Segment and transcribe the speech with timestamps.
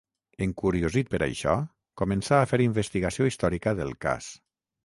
[0.45, 1.53] Encuriosit per això,
[2.03, 4.35] començà a fer investigació històrica del cas.